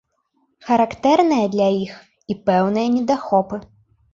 Характэрныя 0.69 1.45
для 1.55 1.67
іх 1.83 1.93
і 2.35 2.39
пэўныя 2.49 2.87
недахопы. 2.99 3.65